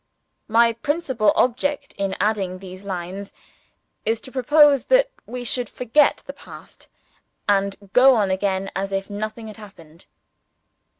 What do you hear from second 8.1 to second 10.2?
on again as if nothing had happened.